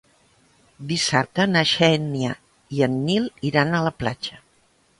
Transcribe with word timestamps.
Dissabte 0.91 1.45
na 1.51 1.63
Xènia 1.73 2.33
i 2.79 2.83
en 2.89 2.99
Nil 3.05 3.31
iran 3.53 3.77
a 3.83 3.87
la 3.91 3.95
platja. 4.03 4.43